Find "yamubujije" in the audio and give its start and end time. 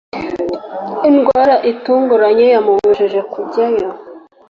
2.53-3.19